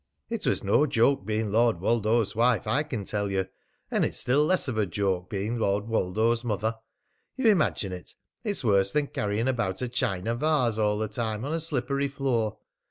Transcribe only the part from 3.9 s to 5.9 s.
and it's still less of a joke being Lord